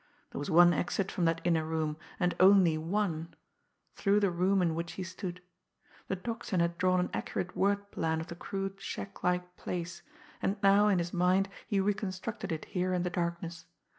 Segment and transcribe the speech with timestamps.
[0.31, 3.35] There was one exit from that inner room, and only one
[3.95, 5.43] through the room in which he stood.
[6.07, 10.01] The Tocsin had drawn an accurate word plan of the crude, shack like place,
[10.41, 13.65] and now in his mind he reconstructed it here in the darkness.